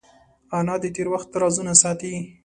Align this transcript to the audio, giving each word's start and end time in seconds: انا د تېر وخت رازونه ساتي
انا 0.57 0.75
د 0.83 0.85
تېر 0.95 1.07
وخت 1.13 1.29
رازونه 1.41 1.73
ساتي 1.81 2.13